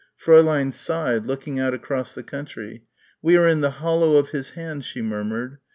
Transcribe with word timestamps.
Fräulein 0.19 0.73
sighed, 0.73 1.27
looking 1.27 1.59
out 1.59 1.75
across 1.75 2.11
the 2.11 2.23
country. 2.23 2.85
"We 3.21 3.37
are 3.37 3.47
in 3.47 3.61
the 3.61 3.69
hollow 3.85 4.15
of 4.15 4.29
His 4.29 4.49
hand," 4.57 4.83
she 4.83 5.03
murmured. 5.03 5.59